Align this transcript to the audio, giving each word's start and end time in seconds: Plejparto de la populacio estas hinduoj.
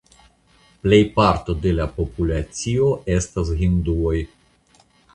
Plejparto 0.85 1.55
de 1.67 1.75
la 1.81 1.87
populacio 1.99 2.91
estas 3.19 3.55
hinduoj. 3.63 4.19